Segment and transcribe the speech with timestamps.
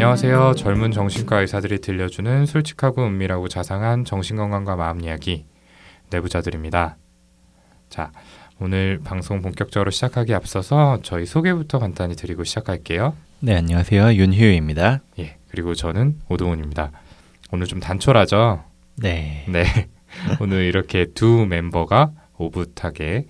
[0.00, 0.54] 안녕하세요.
[0.54, 5.44] 젊은 정신과 의사들이 들려주는 솔직하고 은밀하고 자상한 정신건강과 마음 이야기
[6.10, 6.96] 내부자들입니다.
[7.90, 8.12] 자,
[8.60, 13.16] 오늘 방송 본격적으로 시작하기 앞서서 저희 소개부터 간단히 드리고 시작할게요.
[13.40, 14.14] 네, 안녕하세요.
[14.14, 15.00] 윤희우입니다.
[15.18, 16.92] 예, 그리고 저는 오동훈입니다.
[17.50, 18.62] 오늘 좀 단촐하죠?
[18.98, 19.46] 네.
[19.48, 19.64] 네.
[20.38, 23.26] 오늘 이렇게 두 멤버가 오붓하게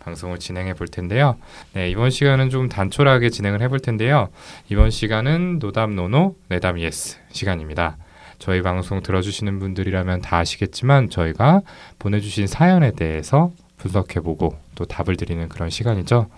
[0.00, 1.36] 방송을 진행해 볼 텐데요.
[1.72, 4.28] 네, 이번 시간은 좀 단촐하게 진행을 해볼 텐데요.
[4.68, 7.96] 이번 시간은 노답 no no, 내담 yes 시간입니다.
[8.38, 11.60] 저희 방송 들어주시는 분들이라면 다 아시겠지만 저희가
[11.98, 16.28] 보내주신 사연에 대해서 분석해보고 또 답을 드리는 그런 시간이죠.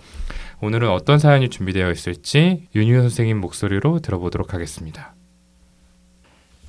[0.61, 5.15] 오늘은 어떤 사연이 준비되어 있을지 윤유 선생님 목소리로 들어보도록 하겠습니다.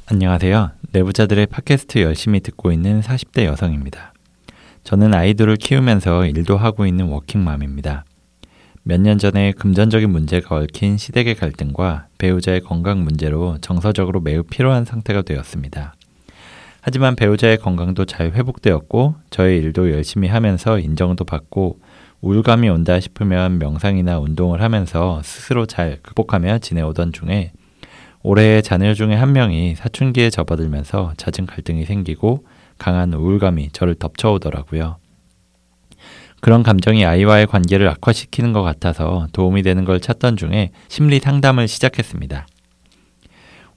[0.06, 0.72] 안녕하세요.
[0.92, 4.13] 내부자들의 팟캐스트 열심히 듣고 있는 40대 여성입니다.
[4.84, 8.04] 저는 아이들을 키우면서 일도 하고 있는 워킹맘입니다.
[8.82, 15.22] 몇 년 전에 금전적인 문제가 얽힌 시댁의 갈등과 배우자의 건강 문제로 정서적으로 매우 피로한 상태가
[15.22, 15.94] 되었습니다.
[16.82, 21.78] 하지만 배우자의 건강도 잘 회복되었고 저의 일도 열심히 하면서 인정도 받고
[22.20, 27.52] 우울감이 온다 싶으면 명상이나 운동을 하면서 스스로 잘 극복하며 지내오던 중에
[28.22, 32.44] 올해의 자녀 중에 한 명이 사춘기에 접어들면서 잦은 갈등이 생기고
[32.84, 34.98] 강한 우울감이 저를 덮쳐오더라고요.
[36.42, 42.46] 그런 감정이 아이와의 관계를 악화시키는 것 같아서 도움이 되는 걸 찾던 중에 심리 상담을 시작했습니다.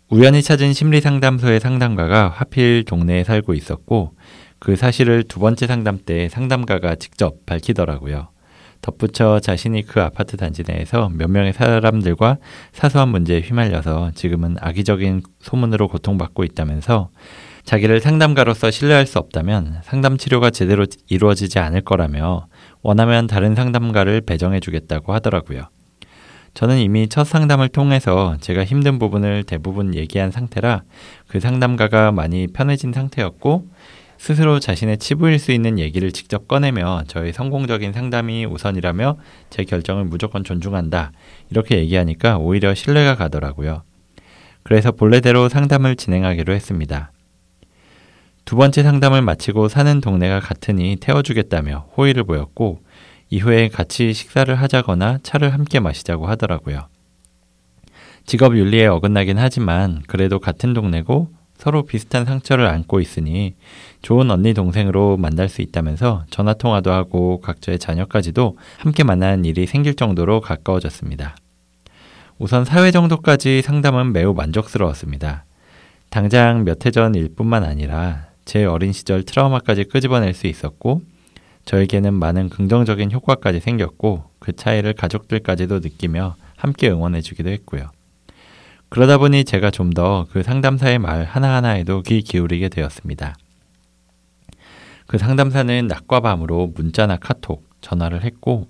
[0.10, 4.12] 우연히 찾은 심리 상담소의 상담가가 하필 동네에 살고 있었고
[4.60, 8.28] 그 사실을 두 번째 상담 때 상담가가 직접 밝히더라고요.
[8.82, 12.40] 덧붙여 자신이 그 아파트 단지 내에서 몇 명의 사람들과
[12.74, 17.10] 사소한 문제에 휘말려서 지금은 악의적인 소문으로 고통받고 있다면서
[17.68, 22.48] 자기를 상담가로서 신뢰할 수 없다면 상담 치료가 제대로 이루어지지 않을 거라며
[22.82, 25.64] 원하면 다른 상담가를 배정해 주겠다고 하더라고요.
[26.54, 30.84] 저는 이미 첫 상담을 통해서 제가 힘든 부분을 대부분 얘기한 상태라
[31.28, 33.68] 그 상담가가 많이 편해진 상태였고
[34.18, 39.18] 스스로 자신의 치부일 수 있는 얘기를 직접 꺼내며 저의 성공적인 상담이 우선이라며
[39.50, 41.12] 제 결정을 무조건 존중한다.
[41.52, 43.84] 이렇게 얘기하니까 오히려 신뢰가 가더라고요.
[44.64, 47.12] 그래서 본래대로 상담을 진행하기로 했습니다.
[48.48, 52.80] 두 번째 상담을 마치고 사는 동네가 같으니 태워주겠다며 호의를 보였고
[53.30, 56.88] 이후에 같이 식사를 하자거나 차를 함께 마시자고 하더라고요.
[58.26, 61.28] 직업 윤리에 어긋나긴 하지만 그래도 같은 동네고
[61.58, 63.56] 서로 비슷한 상처를 안고 있으니
[64.02, 69.94] 좋은 언니 동생으로 만날 수 있다면서 전화 통화도 하고 각자의 자녀까지도 함께 만나는 일이 생길
[69.94, 71.36] 정도로 가까워졌습니다.
[72.38, 75.44] 우선 사회 정도까지 상담은 매우 만족스러웠습니다.
[76.10, 81.02] 당장 몇 해 전 일뿐만 아니라 제 어린 시절 트라우마까지 끄집어낼 수 있었고
[81.66, 87.92] 저에게는 많은 긍정적인 효과까지 생겼고 그 차이를 가족들까지도 느끼며 함께 응원해 주기도 했고요.
[88.88, 93.36] 그러다 보니 제가 좀 더 그 상담사의 말 하나하나에도 귀 기울이게 되었습니다.
[95.08, 98.70] 그 상담사는 낮과 밤으로 문자나 카톡, 전화를 했고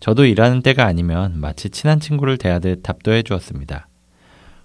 [0.00, 3.88] 저도 일하는 때가 아니면 마치 친한 친구를 대하듯 답도 해주었습니다.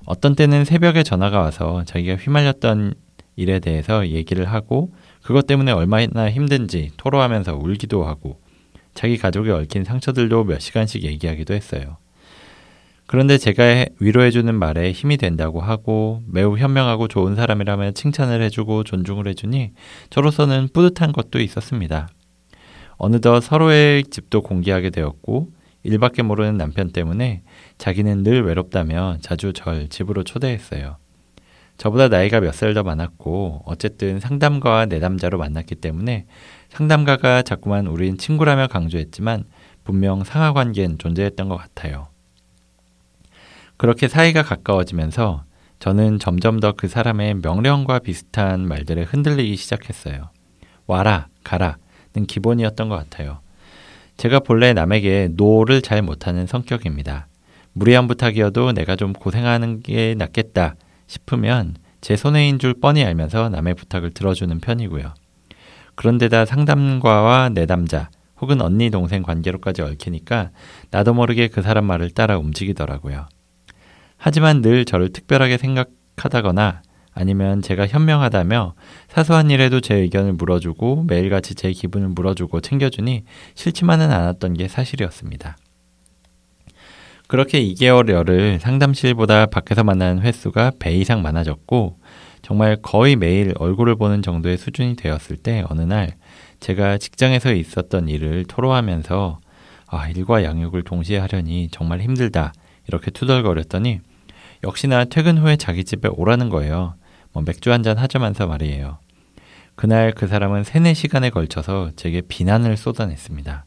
[0.06, 2.94] 어떤 때는 새벽에 전화가 와서 자기가 휘말렸던
[3.36, 8.40] 일에 대해서 얘기를 하고 그것 때문에 얼마나 힘든지 토로하면서 울기도 하고
[8.94, 11.98] 자기 가족에 얽힌 상처들도 몇 시간씩 얘기하기도 했어요.
[13.06, 19.72] 그런데 제가 위로해주는 말에 힘이 된다고 하고 매우 현명하고 좋은 사람이라면 칭찬을 해주고 존중을 해주니
[20.10, 22.10] 저로서는 뿌듯한 것도 있었습니다.
[22.98, 25.50] 어느덧 서로의 집도 공개하게 되었고
[25.84, 27.44] 일밖에 모르는 남편 때문에
[27.78, 30.98] 자기는 늘 외롭다며 자주 절 집으로 초대했어요.
[31.78, 36.26] 저보다 나이가 몇 살 더 많았고 어쨌든 상담가와 내담자로 만났기 때문에
[36.70, 39.46] 상담가가 자꾸만 우린 친구라며 강조했지만
[39.84, 42.08] 분명 상하 관계는 존재했던 것 같아요.
[43.78, 45.44] 그렇게 사이가 가까워지면서
[45.80, 50.30] 저는 점점 더 그 사람의 명령과 비슷한 말들에 흔들리기 시작했어요.
[50.88, 53.40] 와라, 가라는 기본이었던 것 같아요.
[54.16, 57.28] 제가 본래 남에게 no를 잘 못하는 성격입니다.
[57.74, 60.76] 무리한 부탁이어도 내가 좀 고생하는 게 낫겠다
[61.14, 65.14] 싶으면 제 손해인 줄 뻔히 알면서 남의 부탁을 들어주는 편이고요.
[65.96, 68.10] 그런데다 상담가와 내담자
[68.42, 70.50] 혹은 언니 동생 관계로까지 얽히니까
[70.90, 73.28] 나도 모르게 그 사람 말을 따라 움직이더라고요.
[74.18, 76.82] 하지만 늘 저를 특별하게 생각하다거나
[77.14, 78.74] 아니면 제가 현명하다며
[79.08, 83.24] 사소한 일에도 제 의견을 물어주고 매일같이 제 기분을 물어주고 챙겨주니
[83.54, 85.58] 싫지만은 않았던 게 사실이었습니다.
[87.34, 91.98] 그렇게 2개월여를 상담실보다 밖에서 만나는 횟수가 배 이상 많아졌고
[92.44, 96.12] 정말 거의 매일 얼굴을 보는 정도의 수준이 되었을 때 어느 날
[96.60, 99.40] 제가 직장에서 있었던 일을 토로하면서
[99.88, 102.54] 아, 일과 양육을 동시에 하려니 정말 힘들다.
[102.88, 104.02] 이렇게 투덜거렸더니
[104.64, 106.94] 역시나 퇴근 후에 자기 집에 오라는 거예요.
[107.32, 109.00] 뭐 맥주 한 잔 하자면서 말이에요.
[109.74, 113.66] 그날 그 사람은 세네 시간에 걸쳐서 제게 비난을 쏟아냈습니다.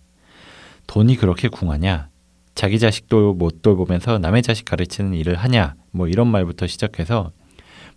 [0.86, 2.10] 돈이 그렇게 궁하냐?
[2.56, 5.74] 자기 자식도 못 돌보면서 남의 자식 가르치는 일을 하냐?
[5.92, 7.30] 뭐 이런 말부터 시작해서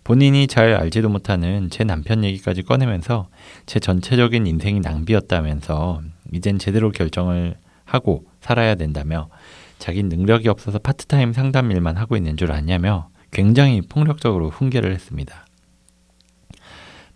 [0.04, 3.28] 본인이 잘 알지도 못하는 제 남편 얘기까지 꺼내면서
[3.64, 6.02] 제 전체적인 인생이 낭비였다면서
[6.34, 9.30] 이젠 제대로 결정을 하고 살아야 된다며
[9.78, 15.46] 자기 능력이 없어서 파트타임 상담 일만 하고 있는 줄 아냐며 굉장히 폭력적으로 훈계를 했습니다.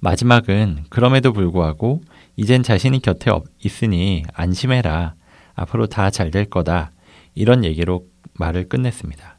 [0.00, 2.00] 마지막은 그럼에도 불구하고
[2.36, 3.30] 이젠 자신이 곁에
[3.62, 5.14] 있으니 안심해라.
[5.54, 6.90] 앞으로 다 잘 될 거다.
[7.34, 8.06] 이런 얘기로
[8.38, 9.38] 말을 끝냈습니다.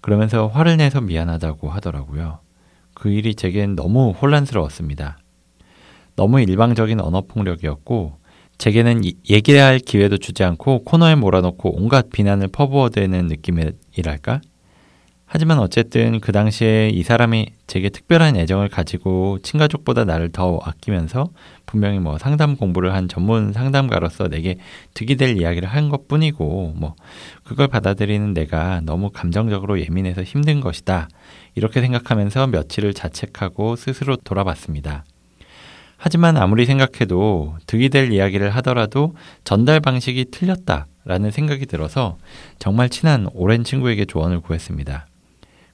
[0.00, 2.40] 그러면서 화를 내서 미안하다고 하더라고요.
[2.94, 5.18] 그 일이 제겐 너무 혼란스러웠습니다.
[6.16, 8.18] 너무 일방적인 언어 폭력이었고
[8.58, 14.42] 제게는 얘기해야 할 기회도 주지 않고 코너에 몰아넣고 온갖 비난을 퍼부어대는 느낌이랄까?
[15.32, 21.28] 하지만 어쨌든 그 당시에 이 사람이 제게 특별한 애정을 가지고 친가족보다 나를 더 아끼면서
[21.66, 24.56] 분명히 뭐 상담 공부를 한 전문 상담가로서 내게
[24.92, 26.96] 득이 될 이야기를 한 것 뿐이고 뭐
[27.44, 31.08] 그걸 받아들이는 내가 너무 감정적으로 예민해서 힘든 것이다.
[31.54, 35.04] 이렇게 생각하면서 며칠을 자책하고 스스로 돌아봤습니다.
[35.96, 42.18] 하지만 아무리 생각해도 득이 될 이야기를 하더라도 전달 방식이 틀렸다라는 생각이 들어서
[42.58, 45.06] 정말 친한 오랜 친구에게 조언을 구했습니다.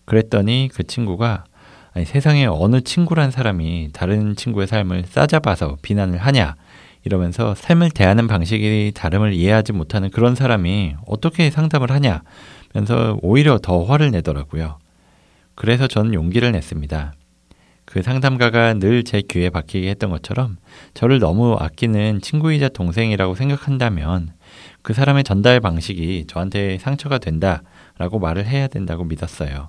[0.06, 1.44] 그랬더니 그 친구가
[1.92, 6.56] 아니, 세상에 어느 친구란 사람이 다른 친구의 삶을 싸잡아서 비난을 하냐
[7.04, 12.22] 이러면서 삶을 대하는 방식이 다름을 이해하지 못하는 그런 사람이 어떻게 상담을 하냐
[12.74, 14.78] 면서 오히려 더 화를 내더라고요.
[15.54, 17.14] 그래서 저는 용기를 냈습니다.
[17.86, 20.56] 그 상담가가 늘 제 귀에 박히게 했던 것처럼
[20.92, 24.32] 저를 너무 아끼는 친구이자 동생이라고 생각한다면
[24.82, 29.68] 그 사람의 전달 방식이 저한테 상처가 된다라고 말을 해야 된다고 믿었어요.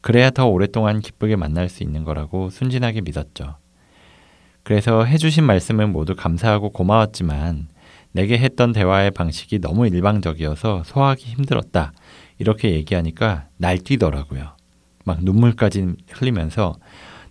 [0.00, 3.56] 그래야 더 오랫동안 기쁘게 만날 수 있는 거라고 순진하게 믿었죠.
[4.62, 7.68] 그래서 해주신 말씀은 모두 감사하고 고마웠지만
[8.12, 11.92] 내게 했던 대화의 방식이 너무 일방적이어서 소화하기 힘들었다.
[12.38, 14.56] 이렇게 얘기하니까 날뛰더라고요.
[15.04, 16.76] 막 눈물까지 흘리면서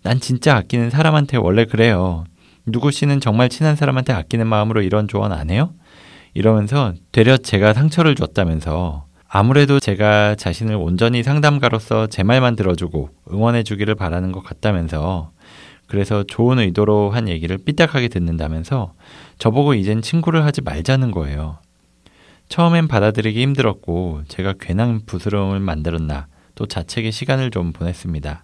[0.02, 2.26] 난 진짜 아끼는 사람한테 원래 그래요.
[2.66, 5.74] 누구 씨는 정말 친한 사람한테 아끼는 마음으로 이런 조언 안 해요?
[6.34, 13.96] 이러면서 되려 제가 상처를 줬다면서 아무래도 제가 자신을 온전히 상담가로서 제 말만 들어주고 응원해 주기를
[13.96, 15.32] 바라는 것 같다면서
[15.88, 18.94] 그래서 좋은 의도로 한 얘기를 삐딱하게 듣는다면서
[19.38, 21.60] 저보고 이젠 친구를 하지 말자는 거예요.
[22.50, 28.44] 처음엔 받아들이기 힘들었고 제가 괜한 부스러움을 만들었나 또 자책의 시간을 좀 보냈습니다.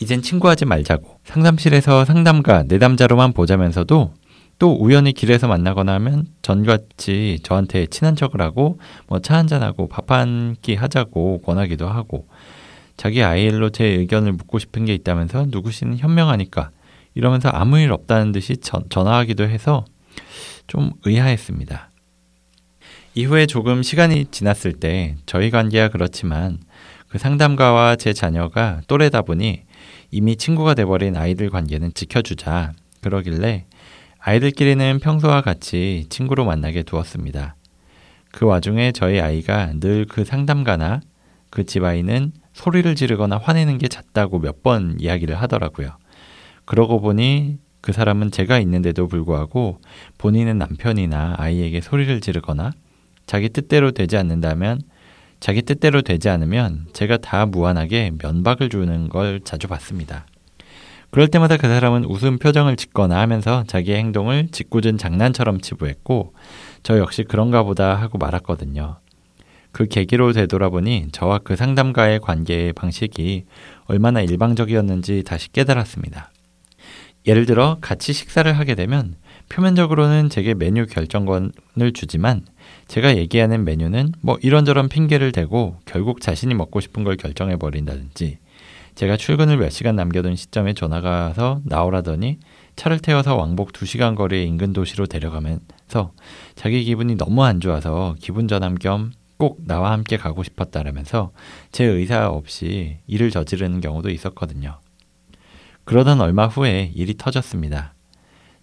[0.00, 4.12] 이젠 친구하지 말자고 상담실에서 상담가 내담자로만 보자면서도
[4.58, 8.78] 또 우연히 길에서 만나거나 하면 전같이 저한테 친한 척을 하고
[9.08, 12.28] 뭐 차 한잔하고 밥 한 끼 하자고 권하기도 하고
[12.96, 16.70] 자기 아이일로 제 의견을 묻고 싶은 게 있다면서 누구시는 현명하니까
[17.14, 19.84] 이러면서 아무 일 없다는 듯이 전, 전화하기도 해서
[20.66, 21.90] 좀 의아했습니다.
[23.16, 26.58] 이후에 조금 시간이 지났을 때 저희 관계야 그렇지만
[27.08, 29.62] 그 상담가와 제 자녀가 또래다 보니
[30.10, 32.72] 이미 친구가 돼버린 아이들 관계는 지켜주자
[33.02, 33.66] 그러길래
[34.26, 37.56] 아이들끼리는 평소와 같이 친구로 만나게 두었습니다.
[38.32, 41.00] 그 와중에 저희 아이가 늘 그 상담가나
[41.50, 45.90] 그 집 아이는 소리를 지르거나 화내는 게 잦다고 몇 번 이야기를 하더라고요.
[46.64, 49.78] 그러고 보니 그 사람은 제가 있는데도 불구하고
[50.16, 52.72] 본인은 남편이나 아이에게 소리를 지르거나
[53.26, 54.80] 자기 뜻대로 되지 않는다면
[55.38, 60.24] 자기 뜻대로 되지 않으면 제가 다 무한하게 면박을 주는 걸 자주 봤습니다.
[61.14, 66.34] 그럴 때마다 그 사람은 웃음 표정을 짓거나 하면서 자기의 행동을 짓궂은 장난처럼 치부했고
[66.82, 68.96] 저 역시 그런가 보다 하고 말았거든요.
[69.70, 73.44] 그 계기로 되돌아보니 저와 그 상담가의 관계의 방식이
[73.84, 76.32] 얼마나 일방적이었는지 다시 깨달았습니다.
[77.28, 79.14] 예를 들어 같이 식사를 하게 되면
[79.50, 82.44] 표면적으로는 제게 메뉴 결정권을 주지만
[82.88, 88.38] 제가 얘기하는 메뉴는 뭐 이런저런 핑계를 대고 결국 자신이 먹고 싶은 걸 결정해 버린다든지
[88.94, 92.38] 제가 출근을 몇 시간 남겨둔 시점에 전화가 와서 나오라더니
[92.76, 96.12] 차를 태워서 왕복 2시간 거리의 인근 도시로 데려가면서
[96.54, 101.32] 자기 기분이 너무 안 좋아서 기분 전환 겸 꼭 나와 함께 가고 싶었다라면서
[101.72, 104.80] 제 의사 없이 일을 저지르는 경우도 있었거든요.
[105.84, 107.94] 그러던 얼마 후에 일이 터졌습니다.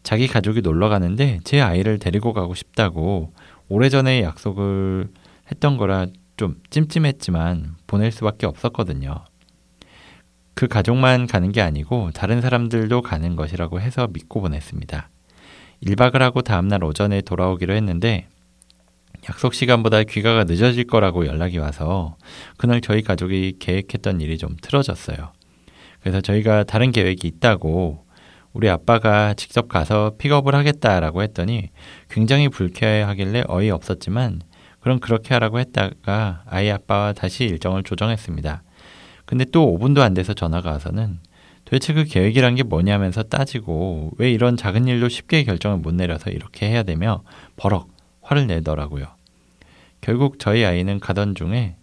[0.04, 3.34] 자기 가족이 놀러 가는데 제 아이를 데리고 가고 싶다고
[3.70, 5.10] 오래전에 약속을
[5.52, 6.08] 했던 거라
[6.38, 9.26] 좀 찜찜했지만 보낼 수밖에 없었거든요.
[10.62, 15.10] 그 가족만 가는 게 아니고 다른 사람들도 가는 것이라고 해서 믿고 보냈습니다.
[15.84, 18.28] 1박을 하고 다음날 오전에 돌아오기로 했는데
[19.28, 22.16] 약속 시간보다 귀가가 늦어질 거라고 연락이 와서
[22.58, 25.34] 그날 저희 가족이 계획했던 일이 좀 틀어졌어요.
[26.00, 28.06] 그래서 저희가 다른 계획이 있다고
[28.54, 31.70] 우리 아빠가 직접 가서 픽업을 하겠다라고 했더니
[32.08, 34.44] 굉장히 불쾌하길래 어이없었지만
[34.80, 38.62] 그럼 그렇게 하라고 했다가 아이 아빠와 다시 일정을 조정했습니다.
[39.32, 41.20] 근데 또 5분도 안 돼서 전화가 와서는
[41.64, 46.68] 도대체 그 계획이란 게 뭐냐면서 따지고 왜 이런 작은 일도 쉽게 결정을 못 내려서 이렇게
[46.68, 47.24] 해야 되며
[47.56, 47.88] 버럭
[48.22, 49.06] 화를 내더라고요.
[50.02, 51.78] 결국 저희 아이는 가던 중에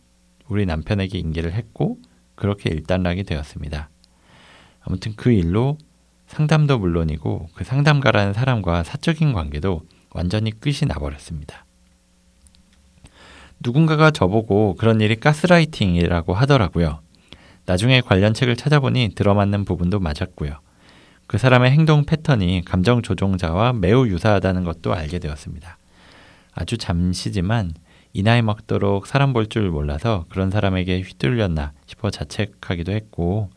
[0.49, 1.97] 우리 남편에게 인계를 했고
[2.35, 3.88] 그렇게 일단락이 되었습니다.
[4.83, 5.78] 아무튼 그 일로
[6.26, 11.64] 상담도 물론이고 그 상담가라는 사람과 사적인 관계도 완전히 끝이 나버렸습니다.
[13.61, 17.00] 누군가가 저보고 그런 일이 가스라이팅이라고 하더라고요.
[17.68, 20.58] 나중에 관련 책을 찾아보니 들어맞는 부분도 맞았고요.
[21.26, 25.76] 그 사람의 행동 패턴이 감정 조종자와 매우 유사하다는 것도 알게 되었습니다.
[26.54, 27.75] 아주 잠시지만
[28.14, 33.50] 이 나이 먹도록 사람 볼 줄 몰라서 그런 사람에게 휘둘렸나 싶어 자책하기도 했고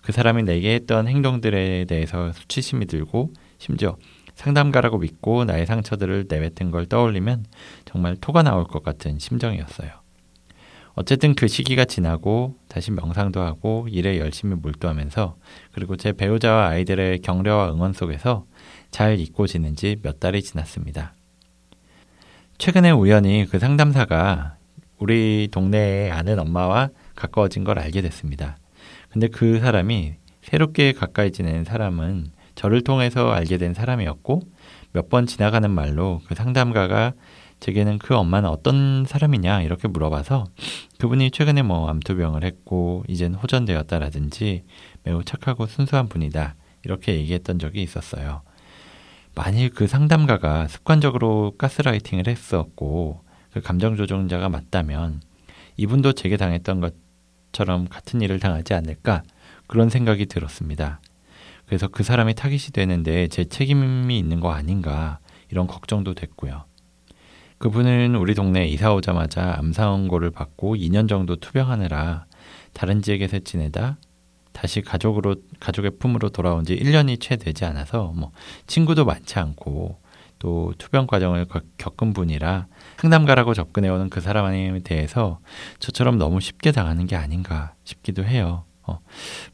[0.00, 3.96] 그 사람이 내게 했던 행동들에 대해서 수치심이 들고 심지어
[4.36, 7.46] 상담가라고 믿고 나의 상처들을 내뱉은 걸 떠올리면
[7.84, 10.05] 정말 토가 나올 것 같은 심정이었어요.
[10.98, 15.36] 어쨌든 그 시기가 지나고 다시 명상도 하고 일에 열심히 몰두하면서
[15.72, 18.46] 그리고 제 배우자와 아이들의 격려와 응원 속에서
[18.90, 21.12] 잘 잊고 지낸 지 몇 달이 지났습니다.
[22.56, 24.56] 최근에 우연히 그 상담사가
[24.98, 28.56] 우리 동네에 아는 엄마와 가까워진 걸 알게 됐습니다.
[29.10, 34.40] 근데 그 사람이 새롭게 가까이 지낸 사람은 저를 통해서 알게 된 사람이었고
[34.92, 37.12] 몇 번 지나가는 말로 그 상담가가
[37.60, 40.44] 제게는 그 엄마는 어떤 사람이냐 이렇게 물어봐서
[40.98, 44.64] 그분이 최근에 뭐 암투병을 했고 이젠 호전되었다라든지
[45.02, 48.42] 매우 착하고 순수한 분이다 이렇게 얘기했던 적이 있었어요.
[49.34, 53.22] 만일 그 상담가가 습관적으로 가스라이팅을 했었고
[53.52, 55.20] 그 감정 조종자가 맞다면
[55.76, 56.80] 이분도 제게 당했던
[57.52, 59.22] 것처럼 같은 일을 당하지 않을까
[59.66, 61.00] 그런 생각이 들었습니다.
[61.66, 65.18] 그래서 그 사람이 타깃이 되는데 제 책임이 있는 거 아닌가
[65.50, 66.64] 이런 걱정도 됐고요.
[67.58, 72.26] 그분은 우리 동네에 이사 오자마자 암사 원고를 받고 2년 정도 투병하느라
[72.74, 73.96] 다른 지역에서 지내다
[74.52, 78.32] 다시 가족으로 가족의 품으로 돌아온 지 1년이 채 되지 않아서 뭐
[78.66, 79.98] 친구도 많지 않고
[80.38, 81.46] 또 투병 과정을
[81.78, 82.66] 겪은 분이라
[82.98, 85.40] 상담가라고 접근해 오는 그 사람에 대해서
[85.78, 88.64] 저처럼 너무 쉽게 당하는 게 아닌가 싶기도 해요.
[88.82, 89.00] 어,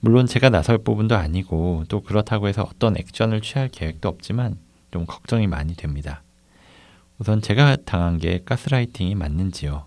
[0.00, 4.58] 물론 제가 나설 부분도 아니고 또 그렇다고 해서 어떤 액션을 취할 계획도 없지만
[4.90, 6.22] 좀 걱정이 많이 됩니다.
[7.22, 9.86] 우선 제가 당한 게 가스라이팅이 맞는지요?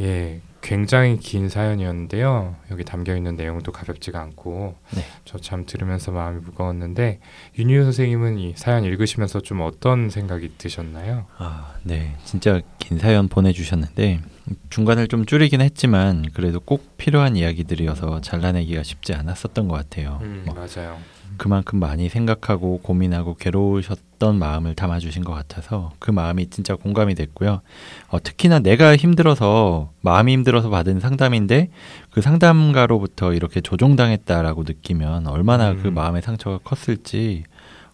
[0.00, 2.56] 예, 굉장히 긴 사연이었는데요.
[2.70, 5.02] 여기 담겨 있는 내용도 가볍지가 않고 네.
[5.26, 7.20] 저참 들으면서 마음이 무거웠는데
[7.58, 11.26] 윤유 선생님은 이 사연 읽으시면서 좀 어떤 생각이 드셨나요?
[11.36, 14.22] 아, 네, 진짜 긴 사연 보내주셨는데
[14.70, 20.18] 중간을 좀 줄이긴 했지만 그래도 꼭 필요한 이야기들이어서 잘라내기가 쉽지 않았었던 것 같아요.
[20.22, 20.98] 음, 뭐, 맞아요.
[21.36, 27.60] 그만큼 많이 생각하고 고민하고 괴로우셨던 마음을 담아주신 것 같아서 그 마음이 진짜 공감이 됐고요.
[28.08, 31.70] 어, 특히나 내가 힘들어서 마음이 힘들어서 받은 상담인데
[32.10, 35.82] 그 상담가로부터 이렇게 조종당했다라고 느끼면 얼마나 그 음.
[35.82, 37.44] 그 마음의 상처가 컸을지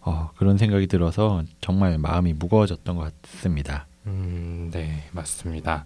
[0.01, 3.87] 어, 그런 생각이 들어서 정말 마음이 무거워졌던 것 같습니다.
[4.07, 5.85] 음, 네, 맞습니다.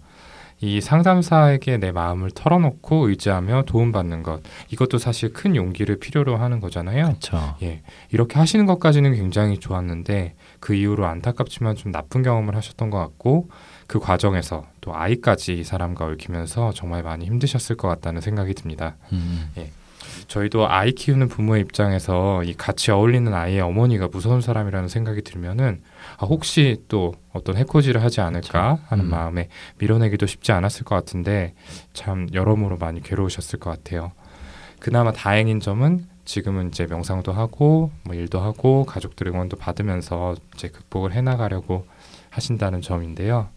[0.60, 7.14] 이 상담사에게 내 마음을 털어놓고 의지하며 도움받는 것 이것도 사실 큰 용기를 필요로 하는 거잖아요.
[7.14, 7.56] 그쵸.
[7.62, 13.48] 예, 이렇게 하시는 것까지는 굉장히 좋았는데 그 이후로 안타깝지만 좀 나쁜 경험을 하셨던 것 같고
[13.86, 18.96] 그 과정에서 또 아이까지 이 사람과 얽히면서 정말 많이 힘드셨을 것 같다는 생각이 듭니다.
[19.12, 19.50] 음.
[19.58, 19.70] 예.
[20.28, 25.82] 저희도 아이 키우는 부모의 입장에서 이 같이 어울리는 아이의 어머니가 무서운 사람이라는 생각이 들면은
[26.18, 29.10] 아, 혹시 또 어떤 해코지를 하지 않을까 하는 음.
[29.10, 31.54] 마음에 밀어내기도 쉽지 않았을 것 같은데
[31.92, 34.12] 참 여러모로 많이 괴로우셨을 것 같아요.
[34.78, 41.12] 그나마 다행인 점은 지금은 이제 명상도 하고 뭐 일도 하고 가족들 응원도 받으면서 이제 극복을
[41.12, 41.86] 해나가려고
[42.30, 43.48] 하신다는 점인데요.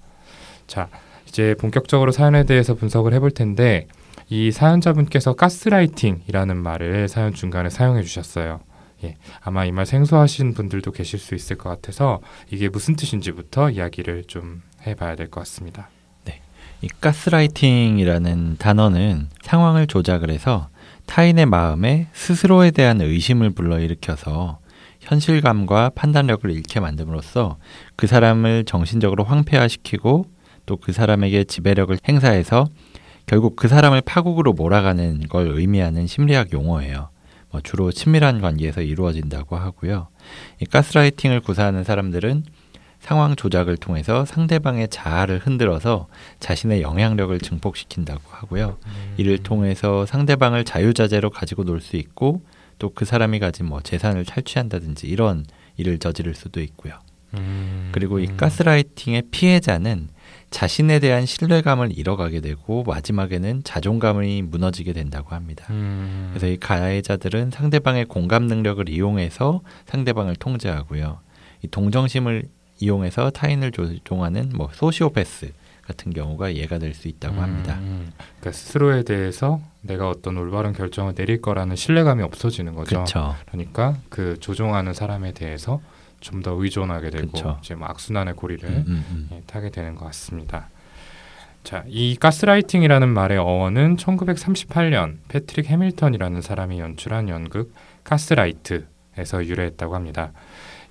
[0.68, 0.88] 자,
[1.28, 3.88] 이제 본격적으로 사연에 대해서 분석을 해볼 텐데
[4.30, 8.60] 이 사연자분께서 가스라이팅이라는 말을 사연 중간에 사용해 주셨어요.
[9.04, 12.20] 예, 아마 이 말 생소하신 분들도 계실 수 있을 것 같아서
[12.52, 15.90] 이게 무슨 뜻인지부터 이야기를 좀 해봐야 될 것 같습니다.
[16.26, 16.42] 네,
[16.82, 20.70] 이 가스라이팅이라는 단어는 상황을 조작을 해서
[21.06, 24.60] 타인의 마음에 스스로에 대한 의심을 불러일으켜서
[25.00, 27.56] 현실감과 판단력을 잃게 만듦으로써
[27.96, 30.26] 그 사람을 정신적으로 황폐화시키고
[30.66, 32.68] 또 그 사람에게 지배력을 행사해서
[33.26, 37.10] 결국 그 사람을 파국으로 몰아가는 걸 의미하는 심리학 용어예요.
[37.52, 40.08] 뭐 주로 친밀한 관계에서 이루어진다고 하고요.
[40.62, 42.44] 이 가스라이팅을 구사하는 사람들은
[43.00, 46.08] 상황 조작을 통해서 상대방의 자아를 흔들어서
[46.40, 48.78] 자신의 영향력을 증폭시킨다고 하고요.
[48.86, 49.14] 음.
[49.18, 52.42] 이를 통해서 상대방을 자유자재로 가지고 놀 수 있고
[52.78, 55.46] 또 그 사람이 가진 뭐 재산을 탈취한다든지 이런
[55.78, 56.94] 일을 저지를 수도 있고요.
[57.36, 57.90] 음.
[57.94, 58.38] 그리고 이 음.
[58.38, 60.10] 가스라이팅의 피해자는
[60.50, 65.66] 자신에 대한 신뢰감을 잃어가게 되고 마지막에는 자존감이 무너지게 된다고 합니다.
[65.70, 66.30] 음.
[66.32, 71.20] 그래서 이 가해자들은 상대방의 공감 능력을 이용해서 상대방을 통제하고요.
[71.64, 72.46] 이 동정심을
[72.80, 75.52] 이용해서 타인을 조종하는 뭐 소시오패스
[75.86, 77.78] 같은 경우가 예가 될 수 있다고 합니다.
[77.80, 78.12] 음.
[78.40, 82.90] 그러니까 스스로에 대해서 내가 어떤 올바른 결정을 내릴 거라는 신뢰감이 없어지는 거죠.
[82.90, 83.36] 그렇죠.
[83.48, 85.82] 그러니까 그 조종하는 사람에 대해서
[86.20, 87.58] 좀 더 의존하게 되고 그쵸.
[87.62, 89.30] 이제 뭐 악순환의 고리를 음, 음, 음.
[89.34, 90.70] 예, 타게 되는 것 같습니다.
[91.64, 97.74] 자, 이 가스라이팅이라는 말의 어원은 1938년 패트릭 해밀턴이라는 사람이 연출한 연극
[98.04, 100.32] 가스라이트에서 유래했다고 합니다.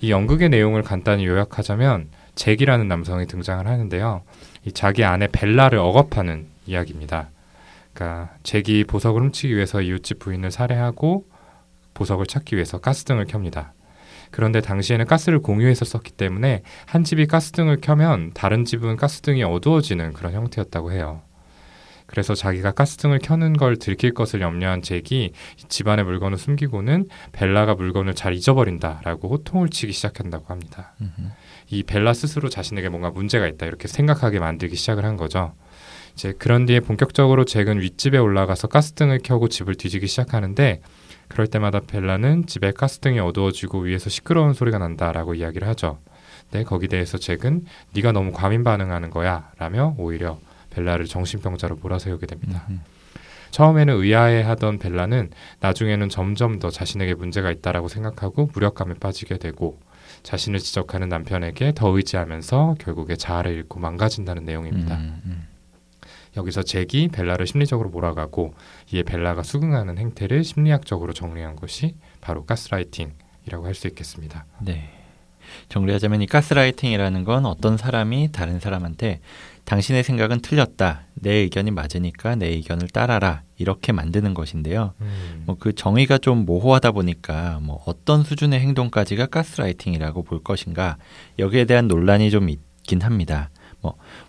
[0.00, 4.22] 이 연극의 내용을 간단히 요약하자면 잭이라는 남성이 등장을 하는데요.
[4.64, 7.30] 이 자기 아내 벨라를 억압하는 이야기입니다.
[7.94, 11.24] 그러니까 잭이 보석을 훔치기 위해서 이웃집 부인을 살해하고
[11.94, 13.72] 보석을 찾기 위해서 가스등을 켭니다.
[14.30, 20.32] 그런데 당시에는 가스를 공유해서 썼기 때문에 한 집이 가스등을 켜면 다른 집은 가스등이 어두워지는 그런
[20.34, 21.22] 형태였다고 해요.
[22.08, 25.32] 그래서 자기가 가스등을 켜는 걸 들킬 것을 염려한 잭이
[25.68, 30.94] 집안의 물건을 숨기고는 벨라가 물건을 잘 잊어버린다라고 호통을 치기 시작한다고 합니다.
[31.02, 31.32] 음,
[31.68, 35.52] 이 벨라 스스로 자신에게 뭔가 문제가 있다 이렇게 생각하게 만들기 시작을 한 거죠.
[36.18, 40.80] 이제 그런 뒤에 본격적으로 잭은 윗집에 올라가서 가스등을 켜고 집을 뒤지기 시작하는데
[41.28, 46.00] 그럴 때마다 벨라는 집에 가스등이 어두워지고 위에서 시끄러운 소리가 난다라고 이야기를 하죠.
[46.50, 52.64] 근데 거기 대해서 잭은 네가 너무 과민 반응하는 거야 라며 오히려 벨라를 정신병자로 몰아세우게 됩니다.
[52.70, 52.80] 음,
[53.52, 59.78] 처음에는 의아해하던 벨라는 나중에는 점점 더 자신에게 문제가 있다라고 생각하고 무력감에 빠지게 되고
[60.24, 64.96] 자신을 지적하는 남편에게 더 의지하면서 결국에 자아를 잃고 망가진다는 내용입니다.
[64.96, 65.57] 음, 음.
[66.38, 68.54] 여기서 잭이 벨라를 심리적으로 몰아가고
[68.92, 74.46] 이에 벨라가 수긍하는 행태를 심리학적으로 정리한 것이 바로 가스라이팅이라고 할 수 있겠습니다.
[74.60, 74.90] 네.
[75.68, 79.20] 정리하자면 이 가스라이팅이라는 건 어떤 사람이 다른 사람한테
[79.64, 81.06] 당신의 생각은 틀렸다.
[81.14, 83.42] 내 의견이 맞으니까 내 의견을 따라라.
[83.56, 84.94] 이렇게 만드는 것인데요.
[85.46, 90.96] 뭐그 정의가 좀 모호하다 보니까 뭐 어떤 수준의 행동까지가 가스라이팅이라고 볼 것인가
[91.38, 93.50] 여기에 대한 논란이 좀 있긴 합니다.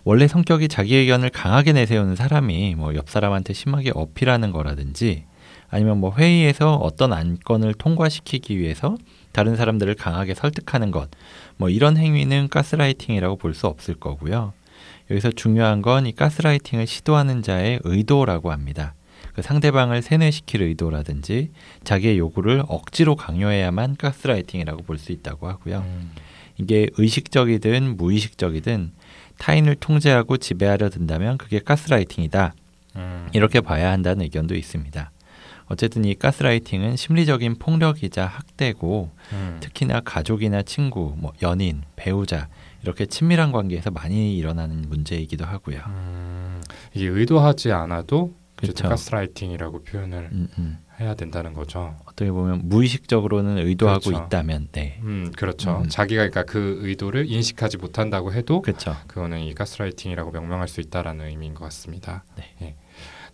[0.04, 5.24] 뭐 원래 성격이 자기 의견을 강하게 내세우는 사람이 뭐 옆 사람한테 심하게 어필하는 거라든지
[5.68, 8.96] 아니면 뭐 회의에서 어떤 안건을 통과시키기 위해서
[9.32, 11.08] 다른 사람들을 강하게 설득하는 것
[11.56, 14.52] 뭐 이런 행위는 가스라이팅이라고 볼 수 없을 거고요.
[15.10, 18.94] 여기서 중요한 건 이 가스라이팅을 시도하는 자의 의도라고 합니다.
[19.34, 21.50] 그 상대방을 세뇌시킬 의도라든지
[21.84, 25.84] 자기의 요구를 억지로 강요해야만 가스라이팅이라고 볼 수 있다고 하고요.
[25.86, 26.10] 음.
[26.58, 28.92] 이게 의식적이든 무의식적이든
[29.40, 32.54] 타인을 통제하고 지배하려 든다면 그게 가스라이팅이다.
[32.96, 33.28] 음.
[33.32, 35.10] 이렇게 봐야 한다는 의견도 있습니다.
[35.66, 39.56] 어쨌든 이 가스라이팅은 심리적인 폭력이자 학대고 음.
[39.60, 42.48] 특히나 가족이나 친구, 뭐 연인, 배우자
[42.82, 45.80] 이렇게 친밀한 관계에서 많이 일어나는 문제이기도 하고요.
[45.86, 46.62] 음.
[46.92, 48.34] 이게 의도하지 않아도.
[48.90, 50.78] 가스라이팅이라고 표현을 음, 음.
[51.00, 51.96] 해야 된다는 거죠.
[52.04, 54.24] 어떻게 보면 무의식적으로는 의도하고 그렇죠.
[54.26, 55.80] 있다면, 네, 음, 그렇죠.
[55.82, 55.88] 음.
[55.88, 58.94] 자기가 그러니까 그 의도를 인식하지 못한다고 해도 그렇죠.
[59.06, 62.24] 그거는 이 가스라이팅이라고 명명할 수 있다라는 의미인 것 같습니다.
[62.36, 62.54] 네.
[62.62, 62.76] 예.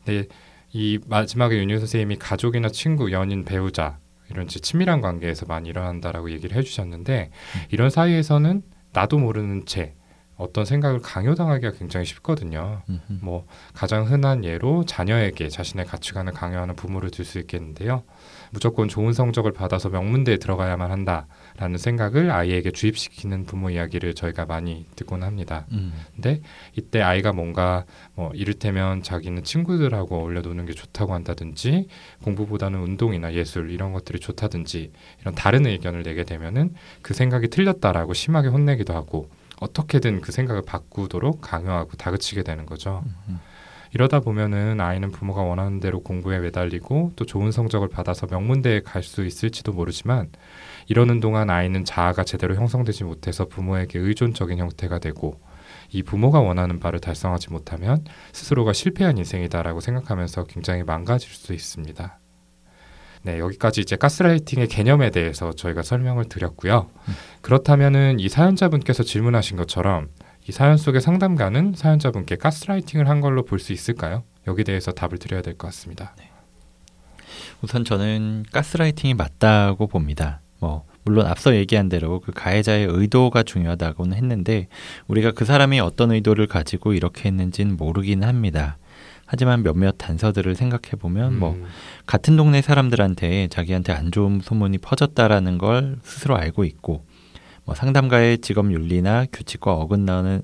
[0.05, 0.29] 근데
[0.73, 3.99] 이 마지막에 윤유 선생님이 가족이나 친구, 연인, 배우자
[4.31, 7.61] 이런 친밀한 관계에서 많이 일어난다라고 얘기를 해주셨는데 음.
[7.71, 9.95] 이런 사이에서는 나도 모르는 채
[10.37, 12.83] 어떤 생각을 강요당하기가 굉장히 쉽거든요.
[12.89, 13.19] 음, 음.
[13.23, 18.05] 뭐 가장 흔한 예로 자녀에게 자신의 가치관을 강요하는 부모를 들 수 있겠는데요.
[18.51, 25.25] 무조건 좋은 성적을 받아서 명문대에 들어가야만 한다라는 생각을 아이에게 주입시키는 부모 이야기를 저희가 많이 듣곤
[25.25, 25.67] 합니다.
[25.73, 26.41] 음, 근데
[26.77, 31.89] 이때 아이가 뭔가 뭐 이를테면 자기는 친구들하고 어울려 노는 게 좋다고 한다든지
[32.23, 38.49] 공부보다는 운동이나 예술 이런 것들이 좋다든지 이런 다른 의견을 내게 되면은 그 생각이 틀렸다라고 심하게
[38.49, 39.29] 혼내기도 하고
[39.61, 43.03] 어떻게든 그 생각을 바꾸도록 강요하고 다그치게 되는 거죠.
[43.29, 43.41] 음.
[43.93, 49.25] 이러다 보면은 아이는 부모가 원하는 대로 공부에 매달리고 또 좋은 성적을 받아서 명문대에 갈 수
[49.25, 50.31] 있을지도 모르지만
[50.89, 55.41] 이러는 동안 아이는 자아가 제대로 형성되지 못해서 부모에게 의존적인 형태가 되고
[55.91, 62.19] 이 부모가 원하는 바를 달성하지 못하면 스스로가 실패한 인생이다라고 생각하면서 굉장히 망가질 수 있습니다.
[63.27, 66.89] 네, 여기까지 이제 가스라이팅의 개념에 대해서 저희가 설명을 드렸고요.
[67.41, 70.11] 그렇다면은 이 사연자분께서 질문하신 것처럼
[70.49, 74.23] 이 사연 속의 상담가는 사연자분께 가스라이팅을 한 걸로 볼 수 있을까요?
[74.47, 76.15] 여기 대해서 답을 드려야 될 것 같습니다.
[77.63, 80.41] 우선 저는 가스라이팅이 맞다고 봅니다.
[80.61, 84.69] 뭐 물론 앞서 얘기한 대로 그 가해자의 의도가 중요하다고는 했는데
[85.09, 88.79] 우리가 그 사람이 어떤 의도를 가지고 이렇게 했는지는 모르긴 합니다.
[89.27, 91.65] 하지만 몇몇 단서들을 생각해 보면 뭐 음.
[92.07, 97.05] 같은 동네 사람들한테 자기한테 안 좋은 소문이 퍼졌다라는 걸 스스로 알고 있고
[97.65, 100.43] 뭐 상담가의 직업 윤리나 규칙과 어긋나는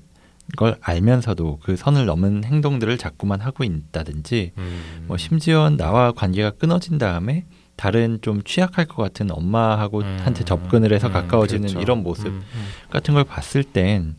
[0.57, 5.05] 걸 알면서도 그 선을 넘은 행동들을 자꾸만 하고 있다든지 음.
[5.07, 7.45] 뭐 심지어 나와 관계가 끊어진 다음에
[7.77, 10.17] 다른 좀 취약할 것 같은 엄마하고 음.
[10.21, 11.79] 한테 접근을 해서 음, 가까워지는 그렇죠.
[11.79, 12.65] 이런 모습 음, 음.
[12.89, 14.15] 같은 걸 봤을 땐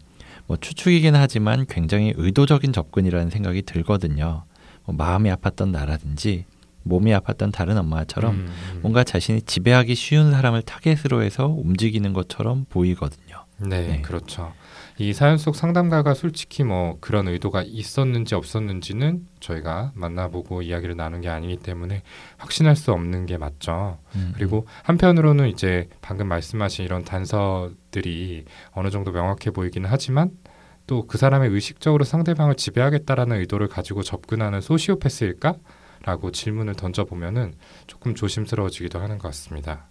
[0.46, 4.44] 뭐 추측이긴 하지만 굉장히 의도적인 접근이라는 생각이 들거든요.
[4.84, 6.44] 뭐 마음이 아팠던 나라든지
[6.84, 8.78] 몸이 아팠던 다른 엄마처럼 음, 음.
[8.82, 13.44] 뭔가 자신이 지배하기 쉬운 사람을 타겟으로 해서 움직이는 것처럼 보이거든요.
[13.58, 14.02] 네, 네.
[14.02, 14.52] 그렇죠.
[14.98, 21.28] 이 사연 속 상담가가 솔직히 뭐 그런 의도가 있었는지 없었는지는 저희가 만나보고 이야기를 나눈 게
[21.28, 22.02] 아니기 때문에
[22.36, 23.98] 확신할 수 없는 게 맞죠.
[24.14, 30.30] 음, 그리고 한편으로는 이제 방금 말씀하신 이런 단서들이 어느 정도 명확해 보이기는 하지만
[30.86, 35.54] 또 그 사람의 의식적으로 상대방을 지배하겠다라는 의도를 가지고 접근하는 소시오패스일까?
[36.02, 37.54] 라고 질문을 던져보면은
[37.86, 39.88] 조금 조심스러워지기도 하는 것 같습니다.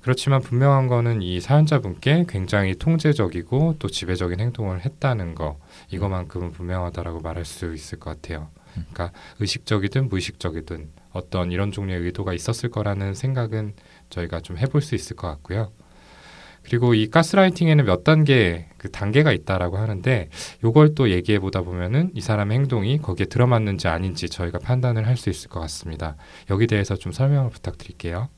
[0.00, 5.58] 그렇지만 분명한 거는 이 사연자분께 굉장히 통제적이고 또 지배적인 행동을 했다는 거
[5.90, 8.50] 이거만큼은 분명하다라고 말할 수 있을 것 같아요.
[8.72, 13.74] 그러니까 의식적이든 무의식적이든 어떤 이런 종류의 의도가 있었을 거라는 생각은
[14.10, 15.72] 저희가 좀 해볼 수 있을 것 같고요.
[16.62, 20.28] 그리고 이 가스라이팅에는 몇 단계 그 단계가 있다라고 하는데
[20.64, 25.30] 요걸 또 얘기해 보다 보면은 이 사람의 행동이 거기에 들어맞는지 아닌지 저희가 판단을 할 수
[25.30, 26.16] 있을 것 같습니다.
[26.50, 28.28] 여기 대해서 좀 설명을 부탁드릴게요.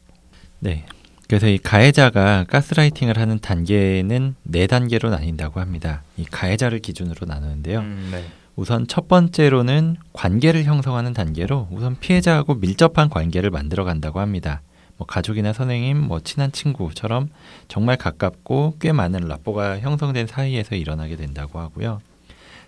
[0.61, 0.85] 네.
[1.29, 6.03] 그래서 이 가해자가 가스라이팅을 하는 단계는 네 단계로 나뉜다고 합니다.
[6.19, 7.79] 이 가해자를 기준으로 나누는데요.
[7.79, 8.25] 음, 네.
[8.57, 14.61] 우선 첫 번째로는 관계를 형성하는 단계로 우선 피해자하고 밀접한 관계를 만들어 간다고 합니다.
[15.05, 17.29] 뭐 가족이나 선생님, 뭐 친한 친구처럼
[17.69, 22.01] 정말 가깝고 꽤 많은 라뽀가 형성된 사이에서 일어나게 된다고 하고요.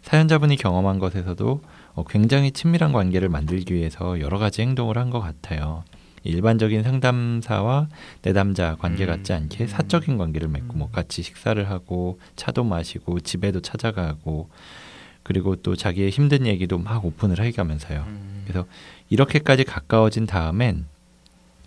[0.03, 1.63] 사연자분이 경험한 것에서도
[1.95, 5.83] 어, 굉장히 친밀한 관계를 만들기 위해서 여러 가지 행동을 한 것 같아요.
[6.25, 7.89] 일반적인 상담사와
[8.23, 9.07] 내담자 관계 음.
[9.07, 14.51] 같지 않게 사적인 관계를 맺고 뭐 같이 식사를 하고 차도 마시고 집에도 찾아가고
[15.23, 18.05] 그리고 또 자기의 힘든 얘기도 막 오픈을 해가면서요.
[18.45, 18.67] 그래서
[19.09, 20.87] 이렇게까지 가까워진 다음엔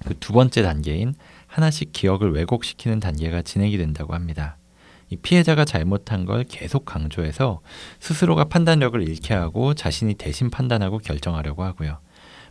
[0.05, 1.15] 그 두 번째 단계인
[1.47, 4.57] 하나씩 기억을 왜곡시키는 단계가 진행이 된다고 합니다.
[5.09, 7.61] 이 피해자가 잘못한 걸 계속 강조해서
[7.99, 11.97] 스스로가 판단력을 잃게 하고 자신이 대신 판단하고 결정하려고 하고요.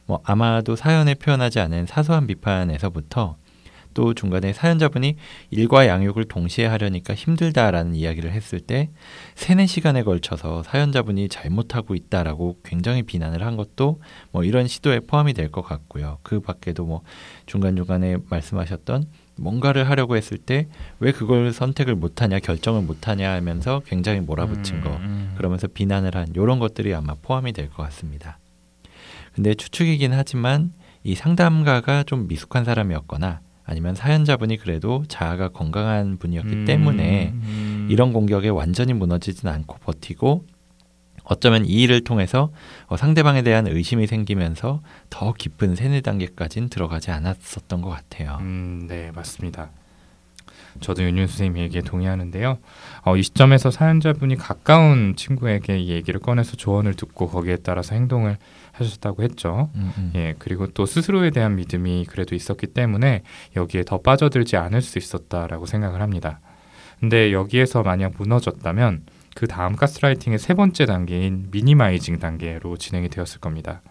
[0.06, 3.36] 뭐 아마도 사연에 표현하지 않은 사소한 비판에서부터
[3.94, 5.16] 또 중간에 사연자분이
[5.50, 8.90] 일과 양육을 동시에 하려니까 힘들다라는 이야기를 했을 때
[9.34, 14.00] 세네 시간에 걸쳐서 사연자분이 잘못하고 있다라고 굉장히 비난을 한 것도
[14.32, 16.18] 뭐 이런 시도에 포함이 될 것 같고요.
[16.22, 17.02] 그 밖에도 뭐
[17.46, 19.04] 중간중간에 말씀하셨던
[19.36, 20.68] 뭔가를 하려고 했을 때
[21.00, 26.58] 왜 그걸 선택을 못하냐 결정을 못하냐 하면서 굉장히 몰아붙인 거 음, 그러면서 비난을 한 이런
[26.58, 28.38] 것들이 아마 포함이 될 것 같습니다.
[29.34, 30.72] 근데 추측이긴 하지만
[31.04, 37.86] 이 상담가가 좀 미숙한 사람이었거나 아니면 사연자분이 그래도 자아가 건강한 분이었기 음, 때문에 음.
[37.90, 40.46] 이런 공격에 완전히 무너지진 않고 버티고
[41.24, 42.50] 어쩌면 이 일을 통해서
[42.86, 48.38] 어, 상대방에 대한 의심이 생기면서 더 깊은 세뇌 단계까지는 들어가지 않았었던 것 같아요.
[48.40, 49.68] 음, 네, 맞습니다.
[50.80, 52.58] 저도 윤윤 선생님 얘기에 동의하는데요.
[53.04, 58.36] 어, 이 시점에서 사연자분이 가까운 친구에게 이 얘기를 꺼내서 조언을 듣고 거기에 따라서 행동을
[58.72, 59.70] 하셨다고 했죠.
[59.74, 60.12] 음, 음.
[60.14, 63.22] 예, 그리고 또 스스로에 대한 믿음이 그래도 있었기 때문에
[63.56, 66.40] 여기에 더 빠져들지 않을 수 있었다라고 생각을 합니다.
[67.00, 69.02] 근데 여기에서 만약 무너졌다면
[69.34, 73.82] 그 다음 가스라이팅의 세 번째 단계인 미니마이징 단계로 진행이 되었을 겁니다.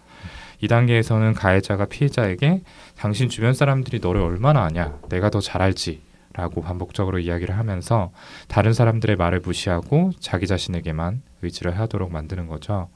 [0.59, 2.63] 이 단계에서는 가해자가 피해자에게
[2.97, 6.01] 당신 주변 사람들이 너를 얼마나 아냐, 내가 더 잘 알지.
[6.37, 8.11] 라고 반복적으로 이야기를 하면서
[8.47, 12.89] 다른 사람들의 말을 무시하고 자기 자신에게만 의지를 하도록 만드는 거죠.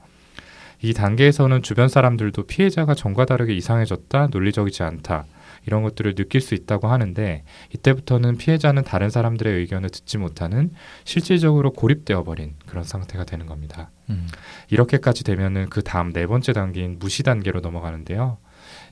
[0.80, 5.26] 이 단계에서는 주변 사람들도 피해자가 전과 다르게 이상해졌다, 논리적이지 않다,
[5.66, 10.70] 이런 것들을 느낄 수 있다고 하는데 이때부터는 피해자는 다른 사람들의 의견을 듣지 못하는
[11.04, 13.90] 실질적으로 고립되어 버린 그런 상태가 되는 겁니다.
[14.10, 14.26] 음.
[14.70, 18.38] 이렇게까지 되면은 그 다음 네 번째 단계인 무시 단계로 넘어가는데요.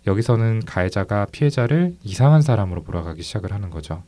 [0.06, 4.02] 여기서는 가해자가 피해자를 이상한 사람으로 몰아가기 시작을 하는 거죠.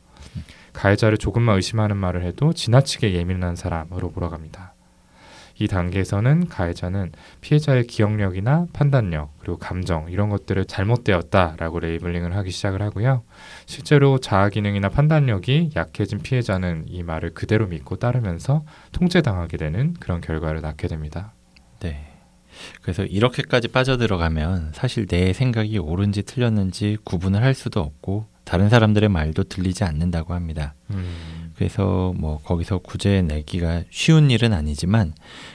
[0.73, 4.73] 가해자를 조금만 의심하는 말을 해도 지나치게 예민한 사람으로 몰아갑니다.
[5.59, 13.23] 이 단계에서는 가해자는 피해자의 기억력이나 판단력 그리고 감정 이런 것들을 잘못되었다라고 레이블링을 하기 시작을 하고요.
[13.67, 20.61] 실제로 자아 기능이나 판단력이 약해진 피해자는 이 말을 그대로 믿고 따르면서 통제당하게 되는 그런 결과를
[20.61, 21.33] 낳게 됩니다.
[21.79, 22.12] 네.
[22.81, 29.45] 그래서 이렇게까지 빠져들어가면 사실 내 생각이 옳은지 틀렸는지 구분을 할 수도 없고 다른 사람들의 말도
[29.45, 30.73] 들리지 않는다고 합니다.
[30.91, 31.51] 음.
[31.55, 35.13] 그래서 뭐 거기서 구제 내기가 쉬운 일은 아니지만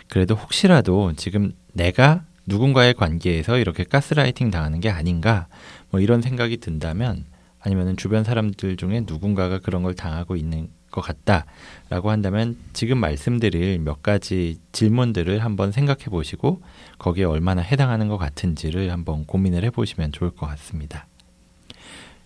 [0.09, 5.49] 그래도 혹시라도 지금 내가 누군가의 관계에서 이렇게 가스라이팅 당하는 게 아닌가
[5.91, 7.27] 뭐 이런 생각이 든다면
[7.61, 14.03] 아니면은 주변 사람들 중에 누군가가 그런 걸 당하고 있는 것 같다라고 한다면 지금 말씀드릴 몇
[14.03, 16.61] 가지 질문들을 한번 생각해 보시고
[16.99, 21.07] 거기에 얼마나 해당하는 것 같은지를 한번 고민을 해 보시면 좋을 것 같습니다.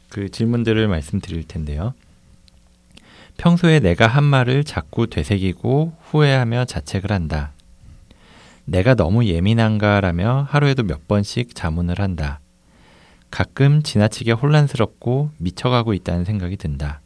[0.09, 1.95] 그 질문들을 말씀드릴 텐데요.
[3.39, 7.53] 평소에 내가 한 말을 자꾸 되새기고 후회하며 자책을 한다.
[8.65, 12.41] 내가 너무 예민한가라며 하루에도 몇 번씩 자문을 한다.
[13.31, 17.02] 가끔 지나치게 혼란스럽고 미쳐가고 있다는 생각이 든다.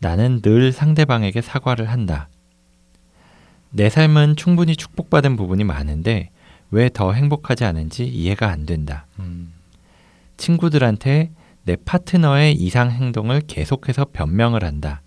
[0.00, 2.28] 나는 늘 상대방에게 사과를 한다.
[3.70, 6.30] 내 삶은 충분히 축복받은 부분이 많은데
[6.70, 9.06] 왜 더 행복하지 않은지 이해가 안 된다.
[9.18, 9.52] 음.
[10.36, 11.30] 친구들한테
[11.64, 15.02] 내 파트너의 이상 행동을 계속해서 변명을 한다.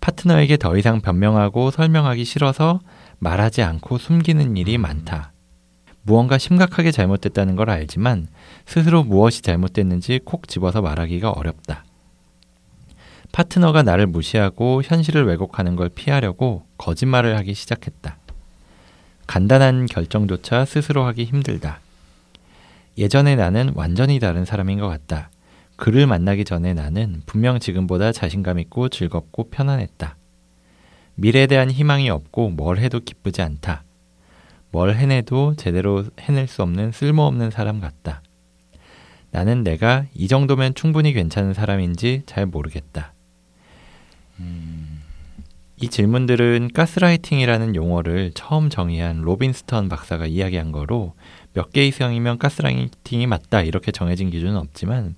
[0.00, 2.80] 파트너에게 더 이상 변명하고 설명하기 싫어서
[3.18, 5.32] 말하지 않고 숨기는 일이 많다.
[6.02, 8.28] 무언가 심각하게 잘못됐다는 걸 알지만
[8.66, 11.84] 스스로 무엇이 잘못됐는지 콕 집어서 말하기가 어렵다.
[13.36, 18.16] 파트너가 나를 무시하고 현실을 왜곡하는 걸 피하려고 거짓말을 하기 시작했다.
[19.26, 21.80] 간단한 결정조차 스스로 하기 힘들다.
[22.96, 25.28] 예전에 나는 완전히 다른 사람인 것 같다.
[25.76, 30.16] 그를 만나기 전에 나는 분명 지금보다 자신감 있고 즐겁고 편안했다.
[31.16, 33.84] 미래에 대한 희망이 없고 뭘 해도 기쁘지 않다.
[34.70, 38.22] 뭘 해내도 제대로 해낼 수 없는 쓸모없는 사람 같다.
[39.30, 43.12] 나는 내가 이 정도면 충분히 괜찮은 사람인지 잘 모르겠다.
[45.80, 51.14] 음, 이 질문들은 가스라이팅이라는 용어를 처음 정의한 로빈 스턴 박사가 이야기한 거로
[51.52, 55.14] 몇 개 이상이면 가스라이팅이 맞다 이렇게 정해진 기준은 없지만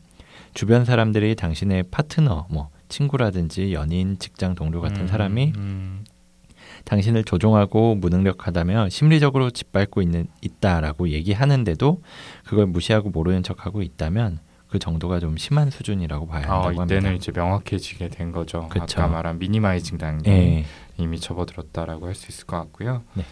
[0.54, 6.04] 주변 사람들이 당신의 파트너, 뭐 친구라든지 연인, 직장 동료 같은 음, 사람이 음.
[6.84, 12.02] 당신을 조종하고 무능력하다며 심리적으로 짓밟고 있는 있다라고 얘기하는데도
[12.46, 17.12] 그걸 무시하고 모르는 척하고 있다면 그 정도가 좀 심한 수준이라고 봐야 아, 한다고 이때는 합니다.
[17.12, 18.68] 이제 명확해지게 된 거죠.
[18.68, 19.00] 그쵸.
[19.02, 20.64] 아까 말한 미니마이징 단계 예.
[20.98, 23.02] 이미 접어들었다라고 할 수 있을 것 같고요.
[23.14, 23.24] 네.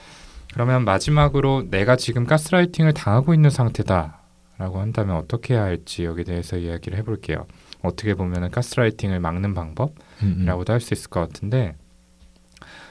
[0.55, 6.97] 그러면 마지막으로 내가 지금 가스라이팅을 당하고 있는 상태다라고 한다면 어떻게 해야 할지 여기에 대해서 이야기를
[6.99, 7.47] 해볼게요.
[7.83, 10.65] 어떻게 보면은 가스라이팅을 막는 방법이라고도 음, 음.
[10.67, 11.77] 할수 있을 것 같은데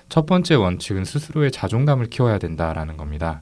[0.09, 3.41] 첫 번째 원칙은 스스로의 자존감을 키워야 된다라는 겁니다.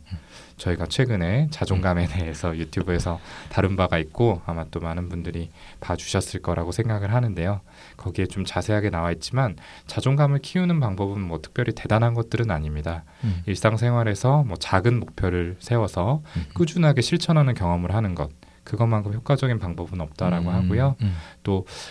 [0.57, 7.13] 저희가 최근에 자존감에 대해서 유튜브에서 다룬 바가 있고 아마 또 많은 분들이 봐주셨을 거라고 생각을
[7.13, 7.61] 하는데요.
[7.97, 9.55] 거기에 좀 자세하게 나와 있지만
[9.87, 13.03] 자존감을 키우는 방법은 뭐 특별히 대단한 것들은 아닙니다.
[13.23, 13.41] 음.
[13.45, 16.45] 일상생활에서 뭐 작은 목표를 세워서 음.
[16.53, 18.29] 꾸준하게 실천하는 경험을 하는 것
[18.63, 20.95] 그것만큼 효과적인 방법은 없다라고 음, 하고요.
[21.01, 21.15] 음.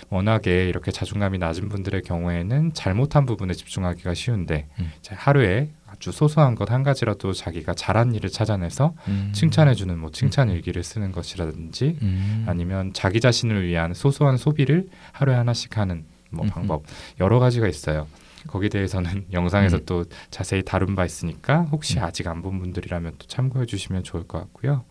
[0.08, 4.90] 워낙에 이렇게 자존감이 낮은 분들의 경우에는 잘못한 부분에 집중하기가 쉬운데 음.
[5.10, 9.30] 하루에 아주 소소한 것 한 가지라도 자기가 잘한 일을 찾아내서 음.
[9.34, 12.44] 칭찬해주는 뭐 칭찬 일기를 쓰는 것이라든지 음.
[12.48, 16.46] 아니면 자기 자신을 위한 소소한 소비를 하루에 하나씩 하는 뭐.
[16.46, 16.82] 방법
[17.20, 18.06] 여러 가지가 있어요.
[18.46, 19.82] 거기에 대해서는 영상에서 음.
[19.84, 22.04] 또 자세히 다룬 바 있으니까 혹시 음.
[22.04, 24.84] 아직 안 본 분들이라면 또 참고해 주시면 좋을 것 같고요.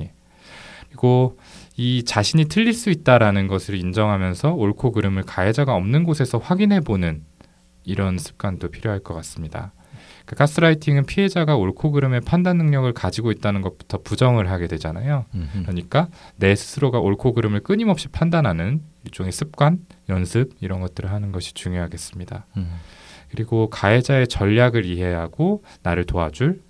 [0.00, 0.10] 예.
[0.88, 1.38] 그리고
[1.76, 7.22] 이 자신이 틀릴 수 있다라는 것을 인정하면서 옳고 그름을 가해자가 없는 곳에서 확인해 보는
[7.84, 9.72] 이런 습관도 필요할 것 같습니다.
[10.28, 15.24] 그 가스라이팅은 피해자가 옳고 그름의 판단 능력을 가지고 있다는 것부터 부정을 하게 되잖아요.
[15.34, 15.62] 음, 음.
[15.62, 19.78] 그러니까 내 스스로가 옳고 그름을 끊임없이 판단하는 일종의 습관,
[20.10, 22.44] 연습 이런 것들을 하는 것이 중요하겠습니다.
[22.58, 22.74] 음.
[23.30, 26.60] 그리고 가해자의 전략을 이해하고 나를 도와줄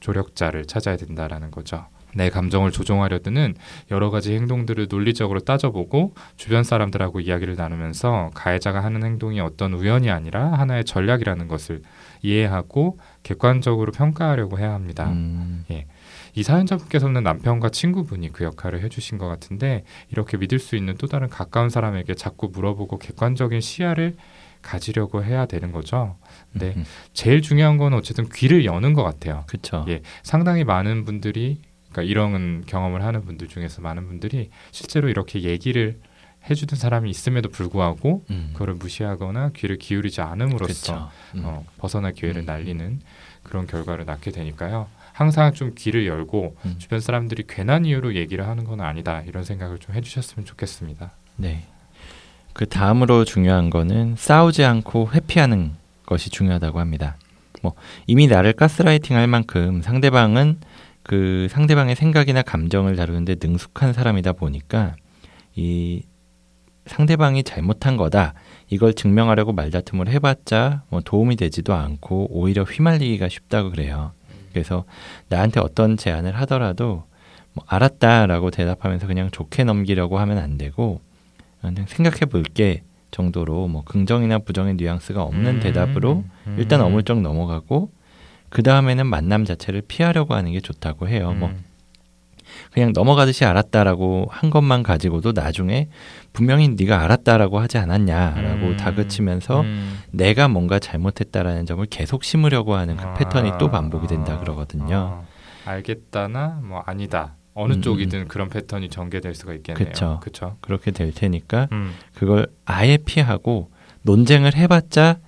[0.00, 1.86] 조력자를 찾아야 된다라는 거죠.
[2.14, 3.54] 내 감정을 조종하려 드는
[3.90, 10.52] 여러 가지 행동들을 논리적으로 따져보고 주변 사람들하고 이야기를 나누면서 가해자가 하는 행동이 어떤 우연이 아니라
[10.52, 11.82] 하나의 전략이라는 것을
[12.22, 15.08] 이해하고 객관적으로 평가하려고 해야 합니다.
[15.10, 15.64] 음.
[16.34, 21.28] 이 사연자분께서는 남편과 친구분이 그 역할을 해주신 것 같은데 이렇게 믿을 수 있는 또 다른
[21.28, 24.16] 가까운 사람에게 자꾸 물어보고 객관적인 시야를
[24.62, 26.16] 가지려고 해야 되는 거죠.
[26.52, 26.74] 네.
[26.76, 26.84] 음.
[27.12, 29.44] 제일 중요한 건 어쨌든 귀를 여는 것 같아요.
[29.46, 29.84] 그렇죠.
[29.88, 31.60] 예, 상당히 많은 분들이
[31.98, 35.98] 그러니까 이런 경험을 하는 분들 중에서 많은 분들이 실제로 이렇게 얘기를
[36.48, 38.50] 해주는 사람이 있음에도 불구하고 음.
[38.52, 41.10] 그거를 무시하거나 귀를 기울이지 않음으로써 그쵸.
[41.34, 41.42] 음.
[41.44, 42.46] 어, 벗어날 기회를 음.
[42.46, 43.00] 날리는
[43.42, 44.86] 그런 결과를 낳게 되니까요.
[45.12, 46.76] 항상 좀 귀를 열고 음.
[46.78, 51.10] 주변 사람들이 괜한 이유로 얘기를 하는 건 아니다 이런 생각을 좀 해주셨으면 좋겠습니다.
[51.36, 51.64] 네.
[52.52, 55.72] 그 다음으로 중요한 거는 싸우지 않고 회피하는
[56.06, 57.16] 것이 중요하다고 합니다.
[57.62, 57.74] 뭐
[58.06, 60.60] 이미 나를 가스라이팅 할 만큼 상대방은
[61.08, 64.94] 그 상대방의 생각이나 감정을 다루는데 능숙한 사람이다 보니까
[65.56, 66.02] 이
[66.84, 68.34] 상대방이 잘못한 거다.
[68.68, 74.12] 이걸 증명하려고 말다툼을 해봤자 뭐 도움이 되지도 않고 오히려 휘말리기가 쉽다고 그래요.
[74.52, 74.84] 그래서
[75.30, 77.04] 나한테 어떤 제안을 하더라도
[77.54, 81.00] 뭐 알았다라고 대답하면서 그냥 좋게 넘기려고 하면 안 되고
[81.62, 86.56] 그냥 생각해 볼게 정도로 뭐 긍정이나 부정의 뉘앙스가 없는 음, 대답으로 음.
[86.58, 87.92] 일단 어물쩍 넘어가고
[88.48, 91.32] 그 다음에는 만남 자체를 피하려고 하는 게 좋다고 해요.
[91.32, 91.64] 뭐 음.
[92.72, 95.88] 그냥 넘어가듯이 알았다라고 한 것만 가지고도 나중에
[96.32, 98.76] 분명히 네가 알았다라고 하지 않았냐라고 음.
[98.76, 99.98] 다그치면서 음.
[100.10, 105.24] 내가 뭔가 잘못했다라는 점을 계속 심으려고 하는 그 아, 패턴이 또 반복이 된다 아, 그러거든요.
[105.64, 107.34] 아, 알겠다나 뭐 아니다.
[107.54, 110.20] 어느 음, 쪽이든 그런 패턴이 전개될 수가 있겠네요.
[110.20, 110.56] 그렇죠.
[110.60, 111.92] 그렇게 될 테니까 음.
[112.14, 113.70] 그걸 아예 피하고
[114.02, 115.18] 논쟁을 해봤자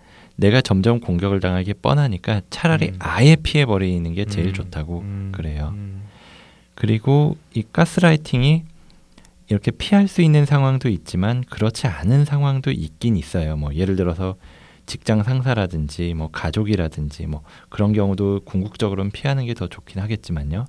[0.40, 2.96] 내가 점점 공격을 당하기 뻔하니까 차라리 음.
[2.98, 4.52] 아예 피해 버리는 게 제일 음.
[4.54, 5.32] 좋다고 음.
[5.34, 5.74] 그래요.
[5.74, 6.04] 음.
[6.74, 8.64] 그리고 이 가스라이팅이
[9.48, 13.56] 이렇게 피할 수 있는 상황도 있지만 그렇지 않은 상황도 있긴 있어요.
[13.56, 14.36] 뭐 예를 들어서
[14.86, 20.64] 직장 상사라든지 뭐 가족이라든지 뭐 그런 경우도 궁극적으로는 피하는 게 더 좋긴 하겠지만요.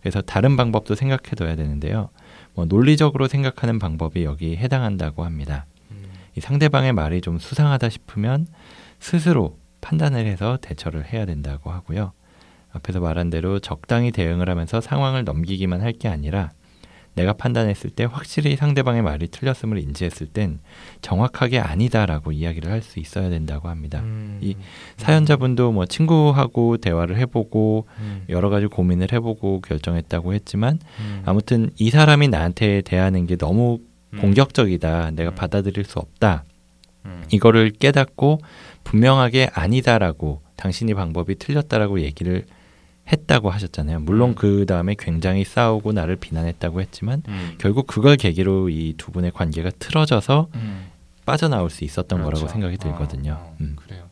[0.00, 2.10] 그래서 다른 방법도 생각해 둬야 되는데요.
[2.54, 5.64] 뭐 논리적으로 생각하는 방법이 여기 해당한다고 합니다.
[5.90, 6.04] 음.
[6.36, 8.46] 이 상대방의 말이 좀 수상하다 싶으면
[9.00, 12.12] 스스로 판단을 해서 대처를 해야 된다고 하고요.
[12.72, 16.50] 앞에서 말한 대로 적당히 대응을 하면서 상황을 넘기기만 할 게 아니라
[17.14, 20.58] 내가 판단했을 때 확실히 상대방의 말이 틀렸음을 인지했을 땐
[21.00, 24.00] 정확하게 아니다라고 이야기를 할 수 있어야 된다고 합니다.
[24.00, 24.38] 음.
[24.42, 24.54] 이
[24.98, 28.24] 사연자분도 뭐 친구하고 대화를 해보고 음.
[28.28, 31.22] 여러 가지 고민을 해보고 결정했다고 했지만 음.
[31.24, 33.78] 아무튼 이 사람이 나한테 대하는 게 너무
[34.12, 34.18] 음.
[34.20, 35.12] 공격적이다.
[35.12, 35.34] 내가 음.
[35.36, 36.44] 받아들일 수 없다.
[37.06, 37.24] 음.
[37.32, 38.40] 이거를 깨닫고
[38.86, 42.44] 분명하게 아니다라고 당신이 방법이 틀렸다라고 얘기를
[43.10, 44.00] 했다고 하셨잖아요.
[44.00, 44.34] 물론 음.
[44.36, 47.54] 그 다음에 굉장히 싸우고 나를 비난했다고 했지만 음.
[47.58, 50.86] 결국 그걸 계기로 이 두 분의 관계가 틀어져서 음.
[51.24, 52.24] 빠져나올 수 있었던 그렇죠.
[52.40, 53.32] 거라고 생각이 들거든요.
[53.32, 53.74] 어, 어, 음.
[53.76, 54.04] 그래요.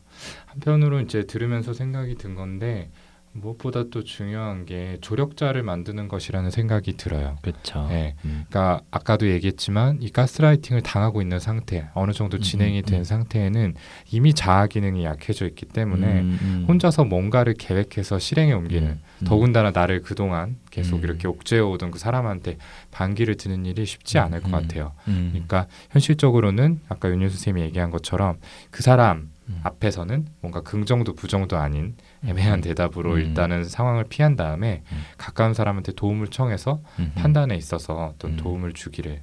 [0.47, 2.89] 한편으로 이제 들으면서 생각이 든 건데
[3.35, 7.37] 무엇보다 또 중요한 게 조력자를 만드는 것이라는 생각이 들어요.
[7.41, 7.85] 그렇죠.
[7.89, 8.15] 네.
[8.23, 8.45] 음.
[8.49, 13.03] 그러니까 아까도 얘기했지만 이 가스라이팅을 당하고 있는 상태, 어느 정도 음, 진행이 음, 된 음.
[13.03, 13.75] 상태에는
[14.11, 16.65] 이미 자아 기능이 약해져 있기 때문에 음, 음.
[16.67, 18.99] 혼자서 뭔가를 계획해서 실행에 옮기는.
[19.25, 21.03] 더군다나 나를 그동안 계속 음.
[21.03, 22.57] 이렇게 옥죄어 오던 그 사람한테
[22.91, 24.51] 반기를 드는 일이 쉽지 않을 것 음.
[24.51, 24.93] 같아요.
[25.07, 25.29] 음.
[25.31, 28.37] 그러니까 현실적으로는 아까 윤유 선생님이 얘기한 것처럼
[28.71, 29.59] 그 사람 음.
[29.63, 31.95] 앞에서는 뭔가 긍정도 부정도 아닌
[32.27, 32.61] 애매한 음.
[32.61, 33.19] 대답으로 음.
[33.19, 35.03] 일단은 상황을 피한 다음에 음.
[35.17, 37.11] 가까운 사람한테 도움을 청해서 음.
[37.15, 38.37] 판단에 있어서 어떤 음.
[38.37, 39.21] 도움을 주기를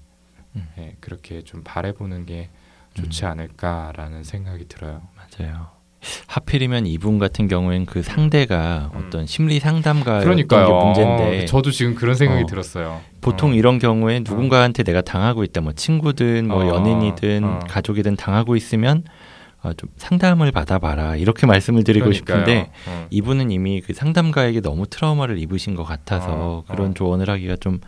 [0.56, 0.68] 음.
[0.78, 2.50] 예, 그렇게 좀 바래보는 게
[2.94, 3.30] 좋지 음.
[3.30, 5.02] 않을까라는 생각이 들어요.
[5.16, 5.68] 맞아요.
[6.26, 8.98] 하필이면 이분 같은 경우엔 그 상대가 음.
[9.06, 10.66] 어떤 심리 상담가였던 그러니까요.
[10.66, 12.46] 게 문제인데 저도 지금 그런 생각이 어.
[12.46, 13.00] 들었어요.
[13.20, 13.54] 보통 어.
[13.54, 17.58] 이런 경우에 누군가한테 내가 당하고 있다, 뭐 친구든 뭐 어, 연인이든 어.
[17.68, 19.04] 가족이든 당하고 있으면
[19.62, 22.38] 어, 좀 상담을 받아봐라 이렇게 말씀을 드리고 그러니까요.
[22.40, 23.06] 싶은데 어.
[23.10, 26.94] 이분은 이미 그 상담가에게 너무 트라우마를 입으신 것 같아서 어, 그런 어.
[26.94, 27.80] 조언을 하기가 좀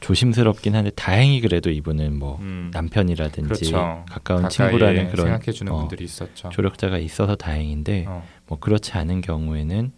[0.00, 2.70] 조심스럽긴 한데 다행히 그래도 이분은 뭐 음.
[2.72, 4.04] 남편이라든지 그렇죠.
[4.08, 6.50] 가까운 친구라는 그런 생각해주는 어, 분들이 있었죠.
[6.50, 8.24] 조력자가 있어서 다행인데 어.
[8.46, 9.92] 뭐 그렇지 않은 경우에는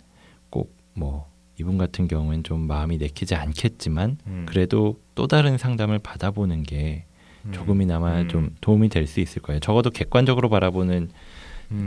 [0.50, 4.46] 꼭 뭐 이분 같은 경우엔 좀 마음이 내키지 않겠지만 음.
[4.48, 7.09] 그래도 또 다른 상담을 받아보는 게 음.
[7.52, 8.28] 조금이나마 음.
[8.28, 9.60] 좀 도움이 될 수 있을 거예요.
[9.60, 11.10] 적어도 객관적으로 바라보는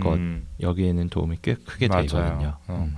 [0.01, 0.47] 것 음.
[0.61, 2.05] 여기에는 도움이 꽤 크게 맞아요.
[2.07, 2.57] 되거든요.
[2.67, 2.87] 어.
[2.89, 2.95] 음.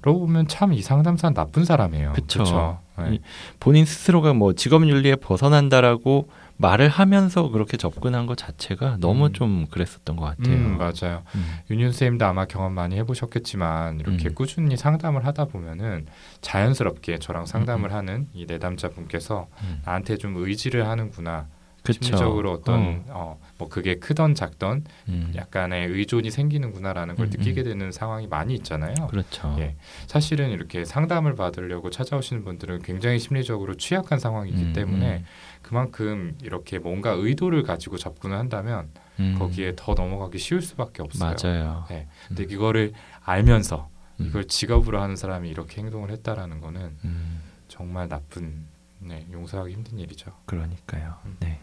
[0.00, 2.12] 그러고 보면 참 이 상담사는 나쁜 사람이에요.
[2.12, 2.78] 그쵸?
[2.98, 3.14] 네.
[3.16, 3.20] 이-
[3.58, 9.32] 본인 스스로가 뭐 직업 윤리에 벗어난다라고 말을 하면서 그렇게 접근한 것 자체가 너무 음.
[9.32, 10.54] 좀 그랬었던 것 같아요.
[10.54, 11.22] 음, 맞아요.
[11.34, 11.44] 음.
[11.70, 14.34] 윤윤 쌤도 아마 경험 많이 해보셨겠지만 이렇게 음.
[14.34, 16.06] 꾸준히 상담을 하다 보면은
[16.40, 19.82] 자연스럽게 저랑 상담을 음, 하는 이 내담자분께서 음.
[19.84, 21.46] 나한테 좀 의지를 하는구나.
[21.86, 21.98] 그쵸.
[22.02, 25.32] 심리적으로 어떤 어, 뭐 그게 크던 작던 음.
[25.34, 27.64] 약간의 의존이 생기는구나라는 걸 음, 느끼게 음.
[27.64, 28.94] 되는 상황이 많이 있잖아요.
[29.08, 29.56] 그렇죠.
[29.58, 29.76] 예.
[30.06, 35.24] 사실은 이렇게 상담을 받으려고 찾아오시는 분들은 굉장히 심리적으로 취약한 상황이기 음, 때문에 음.
[35.62, 39.36] 그만큼 이렇게 뭔가 의도를 가지고 접근을 한다면 음.
[39.38, 41.34] 거기에 더 넘어가기 쉬울 수밖에 없어요.
[41.42, 41.84] 맞아요.
[41.88, 42.06] 네.
[42.28, 42.92] 근데 이거를
[43.24, 43.88] 알면서
[44.20, 44.26] 음.
[44.26, 47.40] 이걸 직업으로 하는 사람이 이렇게 행동을 했다라는 거는 음.
[47.68, 48.66] 정말 나쁜
[48.98, 50.32] 네, 용서하기 힘든 일이죠.
[50.46, 51.14] 그러니까요.
[51.26, 51.36] 음.
[51.40, 51.60] 네.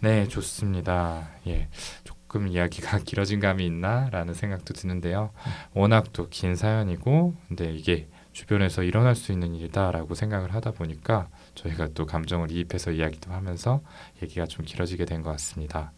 [0.00, 1.28] 네, 좋습니다.
[1.46, 1.68] 예.
[2.04, 5.32] 조금 이야기가 길어진 감이 있나라는 생각도 드는데요.
[5.74, 11.88] 워낙 또 긴 사연이고 근데 이게 주변에서 일어날 수 있는 일이다라고 생각을 하다 보니까 저희가
[11.94, 13.80] 또 감정을 이입해서 이야기도 하면서
[14.22, 15.92] 얘기가 좀 길어지게 된 것 같습니다.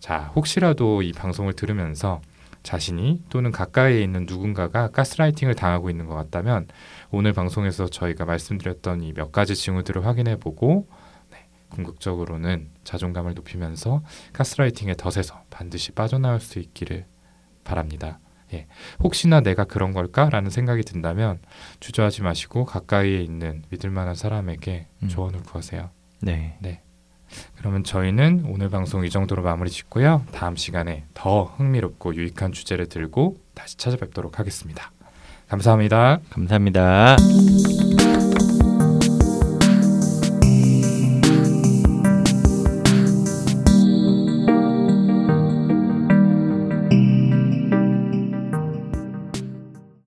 [0.00, 2.22] 자, 혹시라도 이 방송을 들으면서
[2.62, 6.68] 자신이 또는 가까이에 있는 누군가가 가스라이팅을 당하고 있는 것 같다면
[7.10, 11.01] 오늘 방송에서 저희가 말씀드렸던 이 몇 가지 징후들을 확인해 보고 네,
[11.72, 14.02] 궁극적으로는 자존감을 높이면서
[14.32, 17.06] 가스라이팅의 덫에서 반드시 빠져나올 수 있기를
[17.64, 18.18] 바랍니다.
[18.52, 18.66] 예.
[19.00, 21.40] 혹시나 내가 그런 걸까라는 생각이 든다면
[21.80, 25.08] 주저하지 마시고 가까이에 있는 믿을 만한 사람에게 음.
[25.08, 25.90] 조언을 구하세요.
[26.60, 26.82] 네.
[27.56, 30.26] 그러면 저희는 오늘 방송 이 정도로 마무리 짓고요.
[30.32, 34.92] 다음 시간에 더 흥미롭고 유익한 주제를 들고 다시 찾아뵙도록 하겠습니다.
[35.48, 36.20] 감사합니다.
[36.30, 37.16] 감사합니다.